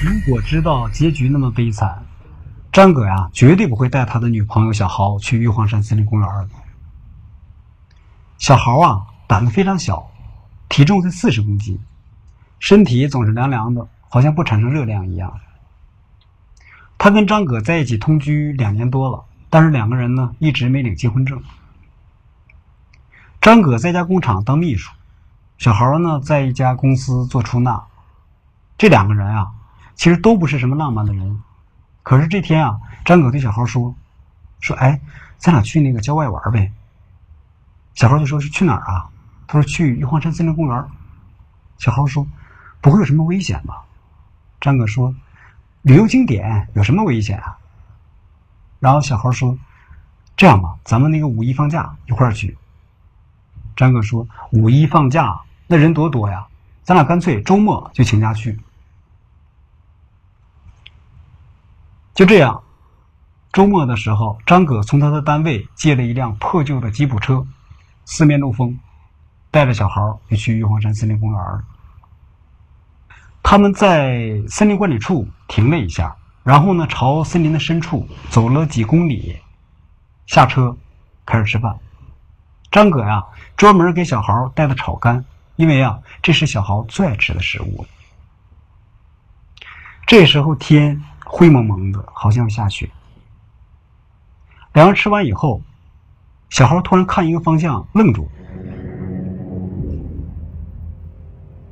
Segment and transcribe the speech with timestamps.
[0.00, 2.06] 如果知道结局那么悲惨，
[2.72, 6.50] 张葛呀绝对不会带他的女朋友小豪去玉皇山森林公园的。
[8.38, 10.08] 小豪啊，胆子非常小，
[10.68, 11.80] 体重才四十公斤，
[12.60, 15.40] 身体总是凉凉的，好像不产生热量一样。
[16.96, 21.42] 他跟张葛在一起同居两年多了，但是两个人呢一直没领结婚证。
[23.40, 24.92] 张葛在一家工厂当秘书，
[25.58, 27.82] 小豪呢在一家公司做出纳。
[28.76, 29.50] 这两个人啊，
[29.98, 31.42] 其实都不是什么浪漫的人。
[32.02, 33.94] 可是这天啊，张哥对小豪说
[34.60, 34.98] ：“说哎，
[35.36, 36.72] 咱俩去那个郊外玩呗。”
[37.94, 39.10] 小豪就说：“是去哪儿啊？”
[39.46, 40.84] 他说：“去玉皇山森林公园。”
[41.76, 42.26] 小豪说
[42.80, 43.84] ：“不会有什么危险吧？”
[44.58, 45.14] 张哥说。
[45.82, 47.56] 旅游景点有什么危险啊？
[48.80, 49.56] 然后小豪说
[50.36, 52.58] ：“这样吧，咱们那个五一放假一块儿去。”
[53.76, 56.46] 张哥说：“五一放假那人多多呀，
[56.82, 58.58] 咱俩干脆周末就请假去。”
[62.18, 62.64] 就这样，
[63.52, 67.46] 周末的时候，张哥从他的单位借了一辆破旧的吉普车，
[68.06, 68.76] 四面漏风，
[69.52, 71.40] 带着小豪就去玉皇山森林公园。
[73.40, 79.38] 他们在森林管理处停了一下，然后呢，朝森林的深处走了几公里，
[80.26, 80.76] 下车，
[81.24, 81.78] 开始吃饭。
[82.72, 83.24] 张葛呀，
[83.56, 85.24] 专门给小豪带的炒肝，
[85.54, 87.86] 因为啊，这是小豪最爱吃的食物。
[90.04, 91.00] 这时候天
[91.30, 92.90] 灰蒙蒙的，好像要下雪。
[94.72, 95.60] 两人吃完以后，
[96.48, 98.26] 小豪突然看一个方向，愣住。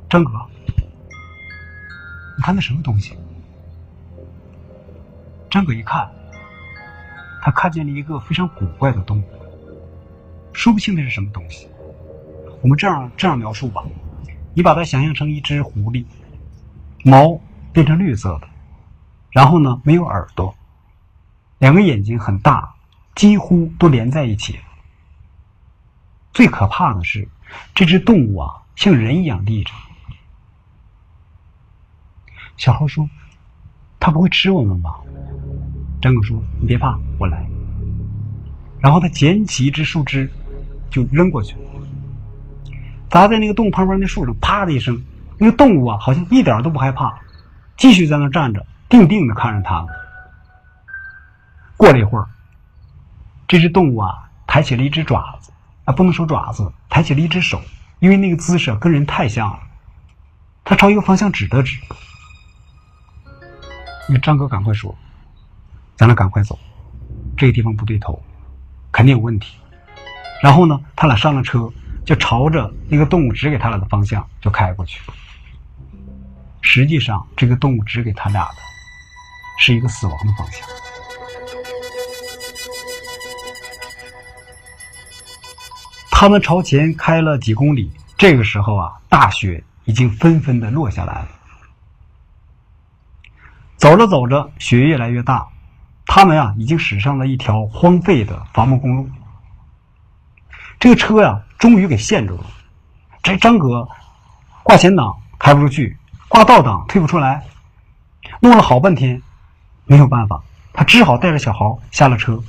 [0.07, 0.31] 张哥。
[2.37, 3.17] 你看那什么东西？
[5.49, 6.07] 张哥一看，
[7.41, 9.23] 他看见了一个非常古怪的动物，
[10.53, 11.67] 说不清那是什么东西。
[12.61, 13.83] 我们这样这样描述吧，
[14.53, 16.05] 你把它想象成一只狐狸，
[17.03, 17.39] 毛
[17.73, 18.47] 变成绿色的，
[19.37, 20.55] 然后呢没有耳朵，
[21.59, 22.73] 两个眼睛很大，
[23.13, 24.57] 几乎都连在一起。
[26.33, 27.29] 最可怕的是，
[27.75, 29.71] 这只动物啊像人一样立着。
[32.57, 33.07] 小猴说
[34.01, 34.99] ：“它不会吃我们吧？”
[36.01, 37.47] 张狗说：“你别怕，我来。”
[38.81, 40.27] 然后他捡起一只树枝，
[40.89, 41.55] 就扔过去，
[43.07, 44.99] 砸在那个洞旁边那树上，啪的一声，
[45.37, 47.19] 那个动物啊，好像一点都不害怕，
[47.77, 49.85] 继续在那站着，定定的看着他。
[51.75, 52.27] 过了一会儿，
[53.47, 55.51] 这只动物啊，抬起了一只爪子，
[55.85, 57.61] 啊，不能说爪子，抬起了一只手，
[57.99, 59.59] 因为那个姿势跟人太像了。
[60.63, 61.79] 他朝一个方向指了指。
[64.09, 64.95] 那张哥赶快说
[65.95, 66.57] ：“咱俩赶快走，
[67.37, 68.21] 这个地方不对头，
[68.91, 69.57] 肯定有问题。”
[70.41, 71.71] 然后呢，他俩上了车，
[72.05, 75.01] 就朝着那个动物指给他俩的方向就开过去。
[76.61, 78.55] 实际上，这个动物指给他俩的
[79.57, 80.67] 是一个死亡的方向。
[86.09, 91.27] 他们朝前开了几公里，这个时候啊，大雪已经纷纷的落下来了。
[93.75, 95.47] 走着走着，雪越来越大，
[96.07, 99.07] 他们啊已经驶上了一条荒废的伐木公路。
[100.79, 102.45] 这个车呀，终于给陷住了。
[103.21, 103.87] 这张哥
[104.63, 105.95] 挂前挡开不出去，
[106.27, 107.43] 挂倒挡推不出来，
[108.39, 109.21] 弄了好半天，
[109.87, 110.43] 没有办法，
[110.73, 112.39] 他只好带着小豪下了车。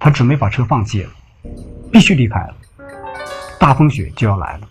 [0.00, 1.10] 他准备把车放弃了，
[1.90, 2.54] 必须离开了，
[3.58, 4.68] 大风雪就要来了。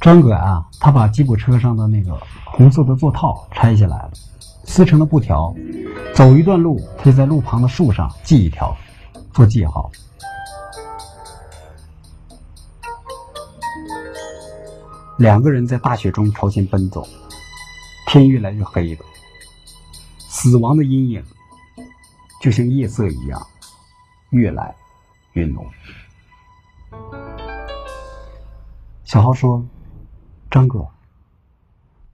[0.00, 2.14] 张哥啊，他把吉普车上的那个
[2.44, 4.10] 红色的座套拆下来了，
[4.64, 5.54] 撕成了布条，
[6.14, 8.76] 走一段路他就在路旁的树上系一条，
[9.32, 9.90] 做记号。
[15.16, 17.06] 两个人在大雪中朝前奔走，
[18.14, 19.00] 天越来越黑了，
[20.18, 21.20] 死亡的阴影
[22.40, 23.42] 就像夜色一样，
[24.30, 24.72] 越来
[25.32, 25.66] 越浓。
[29.02, 29.66] 小豪说。
[30.48, 30.78] 张哥，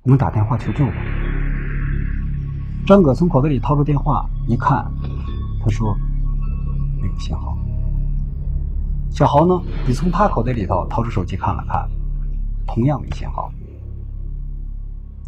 [0.00, 0.94] 我们打电话求救吧。
[2.86, 4.90] 张哥从口袋里掏出电话，一看，
[5.62, 5.94] 他说
[6.98, 7.58] ：“没有信号。”
[9.12, 11.86] 小豪呢，也从他口袋里头掏出手机看了看，
[12.66, 13.52] 同样没信号。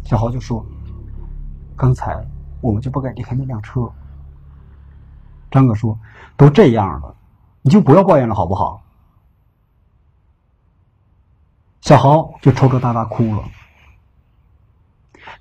[0.03, 0.65] 小豪就说
[1.75, 2.25] ：“刚才
[2.61, 3.91] 我们就不该离开那辆车。”
[5.51, 5.99] 张哥说
[6.35, 7.15] ：“都这样了，
[7.61, 8.81] 你就不要抱怨了，好不好？”
[11.81, 13.43] 小豪就抽抽搭搭哭了。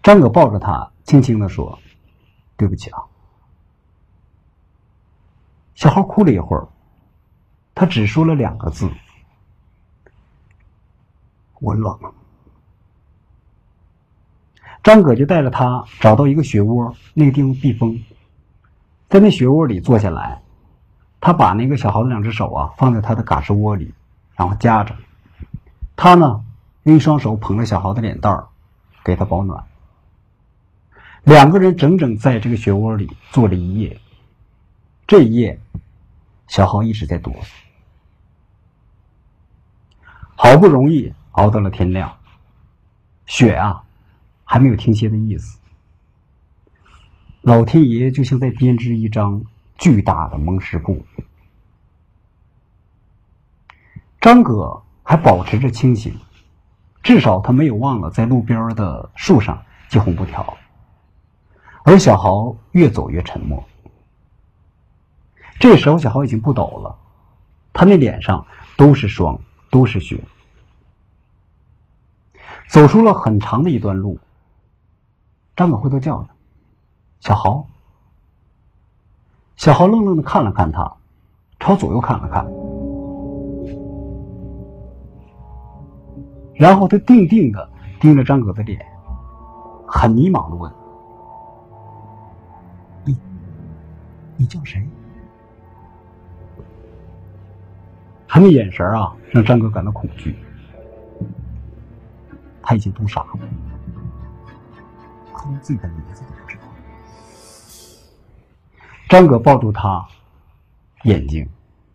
[0.02, 1.78] 张葛抱着他，轻轻的说
[2.56, 3.04] ：“对不起啊。”
[5.74, 6.68] 小豪哭了一会儿，
[7.74, 8.90] 他只说了两个字
[11.60, 12.14] ：“我冷。”
[14.82, 18.02] 张葛就带着他找到一个雪窝，那个地方避风，
[19.08, 20.42] 在那雪窝里坐下来，
[21.20, 23.94] 他把那个小豪的两只手啊放在他的嘎吱窝里，
[24.34, 24.96] 然后夹着，
[25.94, 26.44] 他呢
[26.82, 28.48] 用一双手捧着小豪的脸蛋儿，
[29.04, 29.64] 给他保暖。
[31.22, 34.00] 两个人整整在这个雪窝里坐了一夜，
[35.06, 35.60] 这一夜，
[36.48, 37.32] 小豪一直在躲。
[40.34, 42.16] 好不容易熬到了天亮，
[43.26, 43.81] 雪啊，
[44.52, 45.58] 还没有停歇的意思。
[47.40, 49.42] 老天爷就像在编织一张
[49.78, 51.02] 巨大的蒙氏布。
[54.20, 56.14] 张葛还保持着清醒，
[57.02, 60.58] 至少他没有忘了在路边的树上系红布条。
[61.84, 63.66] 而小豪越走越沉默。
[65.58, 66.98] 这时候，小豪已经不抖了，
[67.72, 68.46] 他那脸上
[68.76, 69.40] 都是霜，
[69.70, 70.22] 都是雪。
[72.68, 74.20] 走出了很长的一段路，
[75.56, 76.28] 张哥回头叫他
[77.20, 77.66] ：“小豪。”
[79.56, 80.92] 小豪愣愣的看了看他，
[81.60, 82.44] 朝左右看了看，
[86.54, 87.68] 然后他定定的
[88.00, 88.84] 盯着张哥的脸，
[89.86, 90.72] 很迷茫的问。
[93.04, 93.16] 你
[94.36, 94.84] 你叫谁？
[98.26, 100.36] 他那眼神啊，让张哥感到恐惧。
[102.62, 103.38] 他已经都傻了，
[105.42, 106.62] 他连自己的名字都不知道。
[109.08, 110.06] 张哥抱住他，
[111.02, 111.44] 眼睛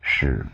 [0.01, 0.45] 是。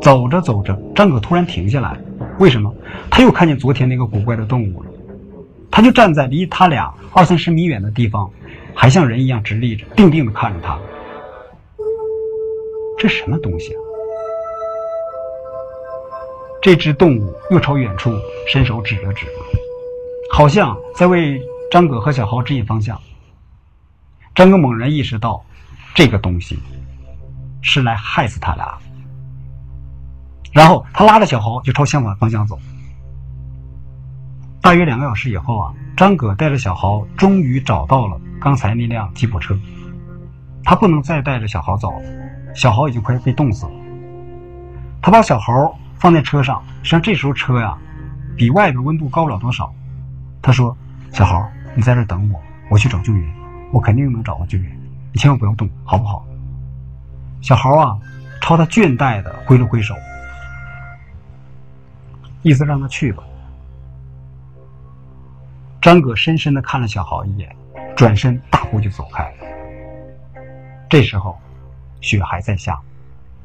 [0.00, 1.98] 走着走着，张哥突然停下来，
[2.38, 2.74] 为什么？
[3.10, 4.90] 他又看见昨天那个古怪的动物了。
[5.70, 8.30] 他就站在离他俩二三十米远的地方，
[8.74, 10.78] 还像人一样直立着，定定的看着他。
[12.98, 13.80] 这什么东西啊？
[16.62, 18.12] 这只动物又朝远处
[18.46, 19.26] 伸手指了指，
[20.30, 21.40] 好像在为
[21.70, 23.00] 张葛和小豪指引方向。
[24.34, 25.42] 张哥猛然意识到，
[25.94, 26.58] 这个东西
[27.62, 28.78] 是来害死他俩。
[30.52, 32.58] 然后他拉着小豪就朝相反方向走。
[34.60, 39.56] 大约两个小时以后啊，张葛带着小豪终于找到了刚才那辆吉普车。
[40.62, 42.02] 他不能再带着小豪走了，
[42.54, 43.72] 小豪已经快被冻死了。
[45.00, 47.76] 他把小豪放在车上，实际上这时候车呀，
[48.34, 49.70] 比外边温度高不了多少。
[50.40, 50.74] 他说
[51.12, 53.34] ：“小豪，你在这等我，我去找救援，
[53.70, 54.80] 我肯定能找到救援，
[55.12, 56.26] 你千万不要动，好不好？”
[57.42, 57.98] 小豪啊，
[58.40, 59.94] 朝他倦怠的挥了挥手，
[62.42, 63.22] 意思让他去吧。
[65.82, 67.54] 张葛深深的看了小豪一眼，
[67.94, 70.42] 转身大步就走开了。
[70.88, 71.38] 这时候，
[72.00, 72.80] 雪还在下，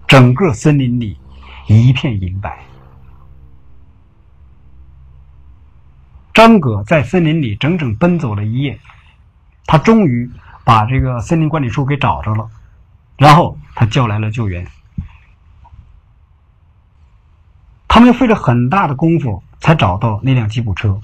[0.08, 1.18] 整个森林里
[1.68, 2.64] 一片银白。
[6.34, 8.80] 张葛在森林里整整奔走了一夜，
[9.66, 10.30] 他终于
[10.64, 12.50] 把这个森林管理处给找着了，
[13.18, 14.68] 然后他叫来了救援。
[17.88, 21.00] 他们费了很大的功夫才找到那辆吉普车。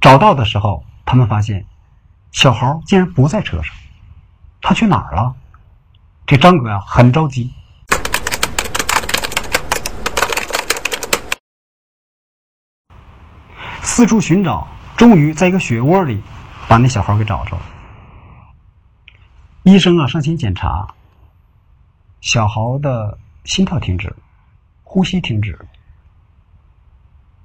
[0.00, 1.66] 找到的时候，他们发现
[2.30, 3.74] 小豪竟然不在车上，
[4.62, 5.34] 他去哪儿了？
[6.24, 7.52] 这张哥呀很着急，
[13.88, 16.22] 四处寻找，终于在一个雪窝里
[16.68, 17.62] 把那小豪给找着了。
[19.64, 20.86] 医生啊上前检查，
[22.20, 24.14] 小豪的心跳停止，
[24.84, 25.58] 呼吸停止，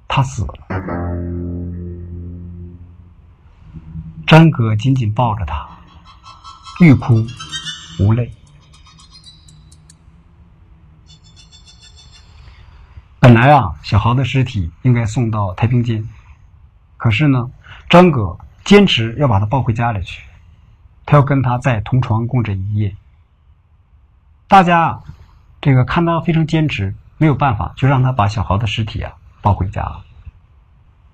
[0.06, 0.54] 他死了。
[4.26, 5.66] 张哥紧紧抱着他，
[6.78, 7.26] 欲哭
[7.98, 8.30] 无泪。
[13.18, 16.06] 本来啊，小豪的尸体应该送到太平间，
[17.04, 17.50] 可是呢，
[17.90, 20.22] 张哥坚持要把他抱回家里去，
[21.04, 22.96] 他要跟他在同床共枕一夜。
[24.48, 24.98] 大家
[25.60, 30.02] 这个看到非常坚持，没有办法，就让他把小豪的尸体啊抱回家了。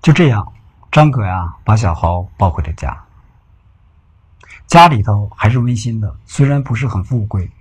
[0.01, 0.53] 就这样。
[0.93, 2.97] 张葛呀，把小豪抱回了家。
[4.67, 7.51] 家里头还是温馨的，虽然不是很富贵。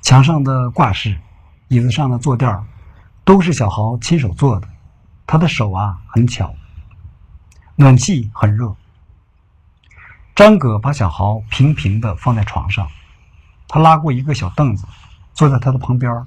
[0.00, 1.18] 墙上的挂饰、
[1.68, 2.64] 椅子上的坐垫
[3.22, 4.66] 都是小豪亲手做的。
[5.26, 6.54] 他的手啊，很巧。
[7.80, 8.74] 暖气很热。
[10.34, 12.88] 张葛把小豪平平的放在床上，
[13.68, 14.84] 他拉过一个小凳子，
[15.32, 16.26] 坐在他的旁边。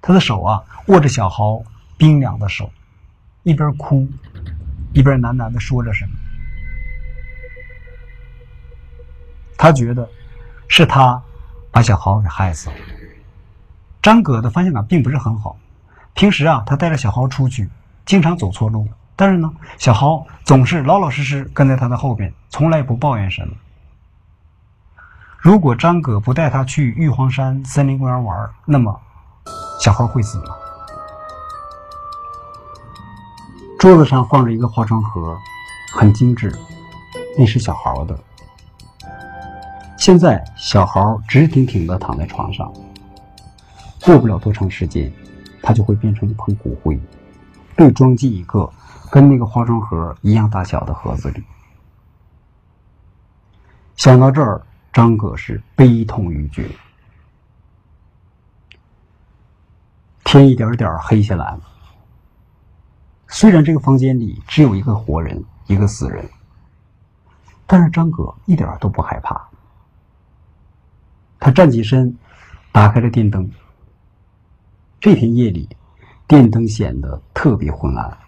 [0.00, 1.62] 他的手啊，握着小豪
[1.96, 2.68] 冰凉的手，
[3.44, 4.08] 一边哭。
[4.92, 6.12] 一边喃喃的说着什么，
[9.56, 10.08] 他觉得
[10.66, 11.22] 是他
[11.70, 12.76] 把小豪给害死了。
[14.02, 15.56] 张葛的方向感并不是很好，
[16.12, 17.70] 平时啊，他带着小豪出去，
[18.04, 23.54] 经常走错路，但是呢，小豪总是老老实实跟在他的后边，从来不抱怨什么。
[25.38, 29.00] 如果张葛不带他去玉皇山森林公园玩，那么
[29.80, 30.54] 小豪会死吗？
[33.78, 35.36] 桌子上放着一个化妆盒，
[35.92, 36.56] 很精致，
[37.36, 38.16] 那是小豪的。
[39.98, 42.72] 现在小豪直挺挺的躺在床上，
[44.00, 45.12] 过不了多长时间，
[45.60, 46.98] 他就会变成一捧骨灰，
[47.74, 48.68] 被装进一个
[49.12, 51.44] 跟那个化妆盒一样大小的盒子里。
[53.94, 54.64] 想到这儿。
[54.92, 56.68] 张葛是悲痛欲绝，
[60.22, 61.60] 天一点点黑下来了。
[63.26, 66.28] 虽然这个房间里只有一个活人，一个死人，
[67.66, 69.48] 但是张葛一点都不害怕。
[71.40, 72.14] 他站起身，
[72.70, 73.50] 打开了电灯。
[75.00, 75.66] 这天夜里，
[76.28, 78.18] 电灯显得特别昏暗。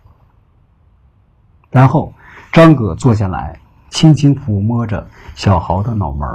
[1.75, 2.15] 然后，
[2.53, 3.59] 张葛坐下来。
[3.91, 6.29] 轻轻抚摸着小豪的脑门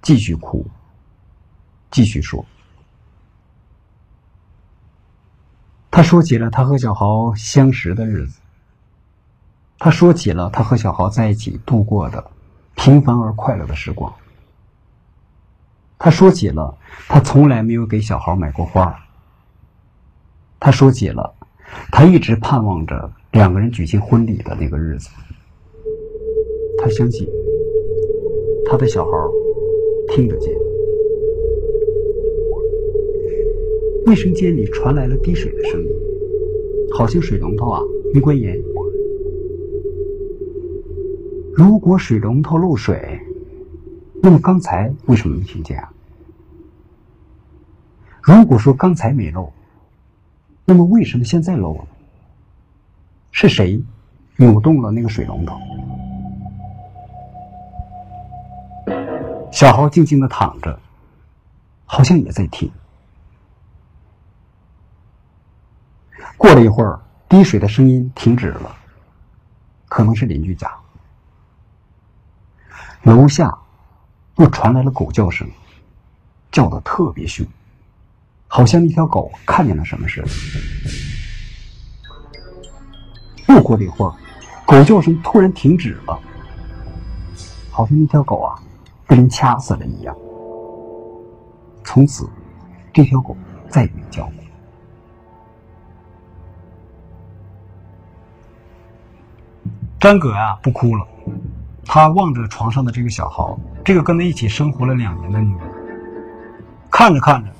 [0.00, 0.66] 继续哭，
[1.90, 2.42] 继续说。
[5.90, 8.40] 他说起了他和小豪相识的日子，
[9.78, 12.30] 他说起了他和小豪在一起度过的
[12.74, 14.10] 平凡而快乐的时光，
[15.98, 16.74] 他说起了
[17.06, 18.98] 他从来没有给小豪买过花，
[20.58, 21.34] 他说起了
[21.90, 25.08] 他一直盼望着两个人举行婚礼的那个日子。
[26.78, 27.26] 他相信，
[28.64, 29.10] 他的小孩
[30.08, 30.52] 听得见。
[34.06, 35.88] 卫生间里传来了滴水的声音，
[36.92, 37.80] 好像水龙头啊
[38.12, 38.60] 没关严。
[41.54, 43.20] 如果水龙头漏水，
[44.22, 45.92] 那么刚才为什么没听见啊？
[48.22, 49.52] 如果说刚才没漏，
[50.64, 51.86] 那么为什么现在漏了？
[53.32, 53.82] 是谁
[54.36, 55.58] 扭动了那个水龙头？
[59.50, 60.78] 小豪静静的躺着，
[61.84, 62.70] 好像也在听。
[66.36, 68.74] 过了一会儿，滴水的声音停止了，
[69.88, 70.72] 可能是邻居家。
[73.02, 73.56] 楼下
[74.36, 75.48] 又传来了狗叫声，
[76.50, 77.46] 叫的特别凶，
[78.48, 80.28] 好像一条狗看见了什么似的。
[83.72, 84.12] 过了一会儿，
[84.66, 86.18] 狗叫声突然停止了，
[87.70, 88.60] 好像一条狗啊。
[89.06, 90.16] 被人掐死了一样。
[91.84, 92.26] 从此，
[92.94, 93.36] 这条狗
[93.68, 94.32] 再也没叫过。
[100.00, 101.06] 张葛呀，不哭了，
[101.84, 105.66] 他望着床上的这个小豪，这个跟他一起生活了两年的女人，
[106.90, 107.50] 看着看着，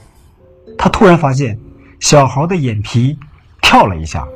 [0.79, 1.59] 他突然发现
[2.01, 3.19] 小豪的眼皮
[3.61, 4.27] 跳了一下，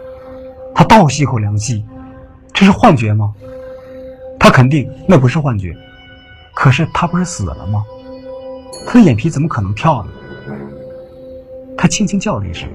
[0.77, 1.83] 他倒吸一口凉气，
[2.53, 3.35] 这是幻觉吗？
[4.39, 5.75] 他肯定那不是幻觉。
[6.55, 7.83] 可是他不是死了吗？
[8.87, 10.11] 他的眼皮怎么可能跳呢？
[11.79, 12.69] 他轻轻叫了一声：“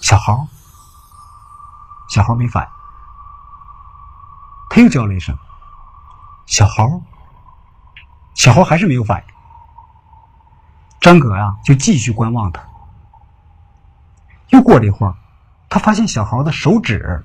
[0.00, 0.46] 小猴。”
[2.08, 2.70] 小猴没反应。
[4.70, 5.36] 他又叫了一声
[6.46, 7.02] ：“小猴。”
[8.34, 9.34] 小猴还是没有反应。
[11.00, 12.62] 张葛呀，就继续观望他。
[14.50, 15.14] 又过了一会儿，
[15.70, 17.22] 他发现小豪的手指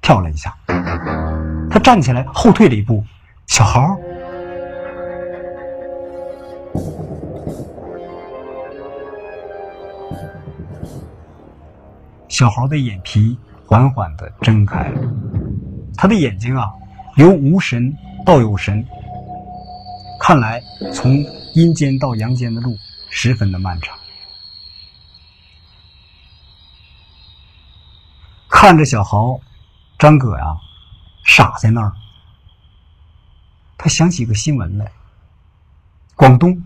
[0.00, 0.56] 跳了一下，
[1.68, 3.04] 他站起来后退了一步。
[3.48, 3.96] 小豪，
[12.28, 13.36] 小豪的眼皮
[13.66, 15.00] 缓缓的睁开了，
[15.96, 16.70] 他的眼睛啊，
[17.16, 17.92] 由无神
[18.24, 18.82] 到有神。
[20.20, 20.62] 看来
[20.94, 21.16] 从
[21.54, 22.76] 阴间到阳间的路
[23.10, 23.98] 十分的漫长。
[28.62, 29.40] 看着小豪，
[29.98, 30.44] 张葛呀，
[31.24, 31.92] 傻在那儿。
[33.76, 34.88] 他想起个新闻来，
[36.14, 36.62] 广东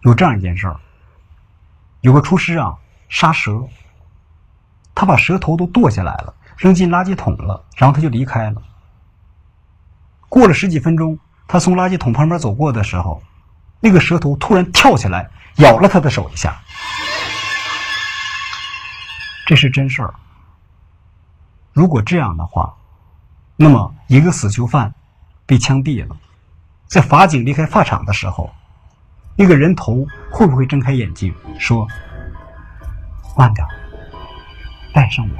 [0.00, 0.80] 有这样一件事儿：
[2.00, 2.74] 有个厨师啊
[3.10, 3.68] 杀蛇，
[4.94, 8.62] 他把蛇头都剁下来了，扔进垃圾桶了，然后他就离开了。
[10.30, 13.22] 过了十几分钟，他从垃圾桶旁边走过的时候，
[13.78, 16.58] 那个蛇头突然跳起来咬了他的手一下。
[19.46, 20.14] 这是真事儿。
[21.74, 22.74] 如果这样的话，
[23.56, 24.94] 那么一个死囚犯。
[25.46, 26.16] 被枪毙了，
[26.86, 28.50] 在法警离开法场的时候，
[29.36, 31.86] 那个人头会不会睁开眼睛说
[33.36, 33.66] ：“慢点，
[34.94, 35.34] 带上我？”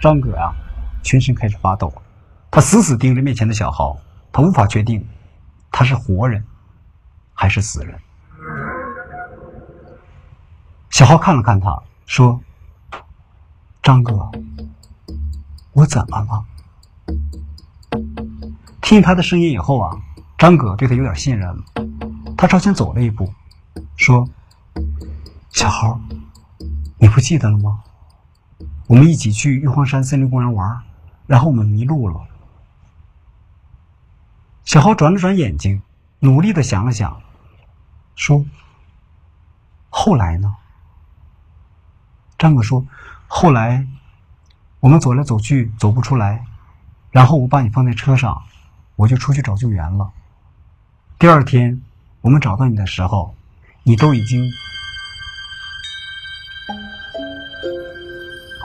[0.00, 0.54] 张葛啊，
[1.02, 1.92] 全身开始发抖，
[2.50, 3.94] 他死死盯着面前的小豪，
[4.32, 5.06] 他无法确定
[5.70, 6.42] 他是活人
[7.34, 7.94] 还是死人。
[10.88, 12.40] 小豪看了看他，说
[13.84, 14.30] ：“张哥，
[15.74, 16.44] 我怎么了？”
[18.80, 19.96] 听他的声音以后啊，
[20.38, 21.64] 张葛对他有点信任了。
[22.36, 23.32] 他朝前走了一步，
[23.96, 24.28] 说
[25.50, 26.00] ：“小豪，
[26.98, 27.82] 你不记得了吗？
[28.86, 30.82] 我们一起去玉皇山森林公园玩，
[31.26, 32.20] 然后我们迷路了。”
[34.64, 35.82] 小豪转了转眼睛，
[36.20, 37.20] 努力的想了想，
[38.14, 38.44] 说
[39.88, 40.56] ：“后来呢？”
[42.36, 42.86] 张葛说
[43.26, 43.86] ：“后来，
[44.84, 46.44] 我们走来走去，走不出来，
[47.10, 48.42] 然后我把你放在车上，
[48.96, 50.10] 我就出去找救援了。
[51.18, 51.80] 第二天，
[52.20, 53.34] 我们找到你的时候，
[53.82, 54.44] 你都已经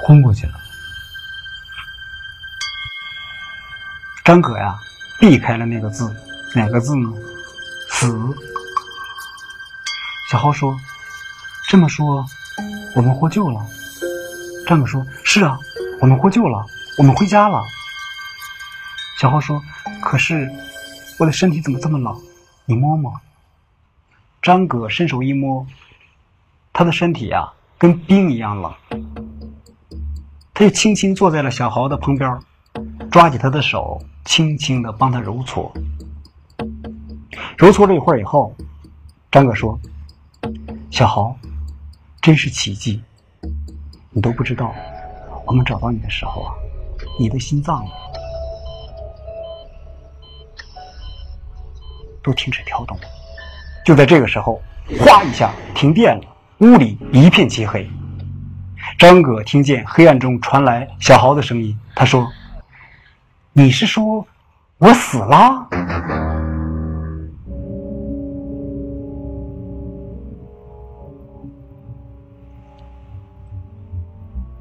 [0.06, 0.60] 昏过去了。”
[4.26, 4.78] 张葛呀，
[5.22, 6.14] 避开了那个字，
[6.54, 7.14] 哪个字呢？
[7.92, 8.36] 死。
[10.30, 10.78] 小豪说
[11.70, 12.26] ：“这么说。”
[12.98, 13.66] 我们获救了，
[14.68, 15.58] 张哥说：“是啊，
[16.02, 16.66] 我们获救了，
[16.98, 17.64] 我们回家了。”
[19.18, 19.62] 小豪说
[20.02, 20.50] ：“可是
[21.20, 22.18] 我的身体怎么这么冷？
[22.66, 23.14] 你摸摸。”
[24.42, 25.68] 张哥伸手一摸，
[26.72, 28.74] 他的身体呀，跟冰一样冷。
[30.54, 32.40] 他就轻轻坐在了小豪的旁边，
[33.12, 35.74] 抓起他的手，轻轻的帮他揉搓。
[37.58, 38.56] 揉搓了一会儿以后，
[39.32, 39.80] 张哥说
[40.90, 41.38] ：“小豪。”
[42.22, 43.02] 真是奇迹！
[44.12, 44.76] 你都不知道，
[45.50, 46.54] 我们找到你的时候啊，
[47.20, 47.84] 你的心脏
[52.22, 53.04] 都停止跳动了。
[53.84, 54.62] 就在这个时候，
[55.00, 56.24] 哗一下停电了，
[56.60, 57.90] 屋里一片漆黑。
[59.00, 62.28] 张葛听见黑暗中传来小豪的声音，他说
[63.52, 64.24] ：“你是说
[64.78, 65.68] 我死了？”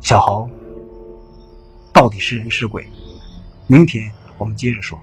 [0.00, 0.48] 小豪
[2.18, 2.84] 是人是鬼？
[3.66, 4.98] 明天我们接着说。